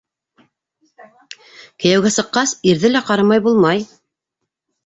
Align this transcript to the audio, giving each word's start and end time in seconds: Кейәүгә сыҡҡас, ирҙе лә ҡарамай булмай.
Кейәүгә 1.85 2.13
сыҡҡас, 2.17 2.55
ирҙе 2.73 2.93
лә 2.97 3.05
ҡарамай 3.11 3.47
булмай. 3.49 3.85